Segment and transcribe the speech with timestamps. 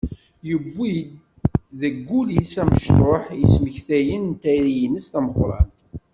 [0.47, 0.95] Yewwi
[1.79, 5.75] deg wul-is amecṭuḥ ismektiyen n tayri-ines tameqqrant.